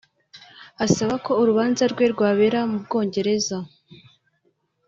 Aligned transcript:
asaba 0.85 1.13
ko 1.25 1.31
urubanza 1.41 1.83
rwe 1.91 2.05
rwabera 2.13 2.59
mu 2.71 2.77
Bwongereza 2.85 3.57